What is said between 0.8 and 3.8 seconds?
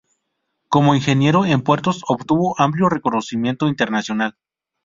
ingeniero en puertos, obtuvo amplio reconocimiento